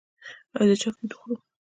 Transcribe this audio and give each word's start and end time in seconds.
ایا 0.57 0.65
زه 0.69 0.75
چاکلیټ 0.81 1.11
وخورم؟ 1.13 1.39